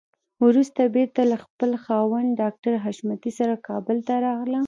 وروسته 0.45 0.81
بېرته 0.95 1.21
له 1.31 1.37
خپل 1.43 1.71
خاوند 1.83 2.29
ډاکټر 2.41 2.73
حشمتي 2.83 3.31
سره 3.39 3.53
کابل 3.67 3.97
ته 4.07 4.13
راغله. 4.27 4.59